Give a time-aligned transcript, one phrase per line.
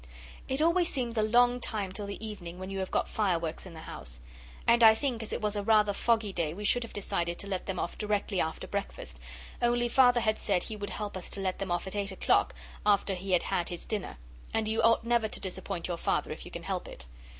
[0.47, 3.75] It always seems a long time till the evening when you have got fireworks in
[3.75, 4.19] the house,
[4.65, 7.45] and I think as it was a rather foggy day we should have decided to
[7.47, 9.19] let them off directly after breakfast,
[9.61, 12.55] only Father had said he would help us to let them off at eight o'clock
[12.83, 14.17] after he had had his dinner,
[14.55, 17.05] and you ought never to disappoint your father if you can help it.